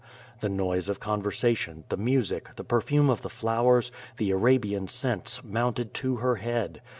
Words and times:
The 0.39 0.49
noise 0.49 0.89
of 0.89 0.99
con 0.99 1.21
versation, 1.21 1.83
the 1.89 1.95
music, 1.95 2.55
the 2.55 2.63
perfume 2.63 3.07
of 3.07 3.21
the 3.21 3.29
flowers, 3.29 3.91
the 4.17 4.31
Arabian 4.31 4.87
scents, 4.87 5.43
mounted 5.43 5.93
to 5.93 6.15
her 6.15 6.37
head. 6.37 6.81